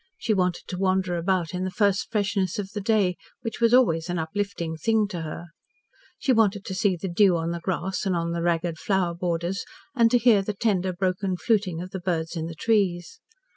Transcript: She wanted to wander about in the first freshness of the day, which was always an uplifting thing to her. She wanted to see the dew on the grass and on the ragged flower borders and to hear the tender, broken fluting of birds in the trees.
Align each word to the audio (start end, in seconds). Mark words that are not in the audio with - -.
She 0.17 0.33
wanted 0.33 0.63
to 0.67 0.79
wander 0.79 1.15
about 1.15 1.53
in 1.53 1.63
the 1.63 1.69
first 1.69 2.11
freshness 2.11 2.57
of 2.57 2.71
the 2.71 2.81
day, 2.81 3.17
which 3.43 3.61
was 3.61 3.71
always 3.71 4.09
an 4.09 4.17
uplifting 4.17 4.75
thing 4.75 5.07
to 5.09 5.21
her. 5.21 5.49
She 6.17 6.33
wanted 6.33 6.65
to 6.65 6.73
see 6.73 6.95
the 6.95 7.07
dew 7.07 7.37
on 7.37 7.51
the 7.51 7.59
grass 7.59 8.03
and 8.07 8.15
on 8.15 8.31
the 8.31 8.41
ragged 8.41 8.79
flower 8.79 9.13
borders 9.13 9.63
and 9.93 10.09
to 10.09 10.17
hear 10.17 10.41
the 10.41 10.53
tender, 10.55 10.91
broken 10.91 11.37
fluting 11.37 11.81
of 11.81 11.93
birds 12.03 12.35
in 12.35 12.47
the 12.47 12.55
trees. 12.55 13.19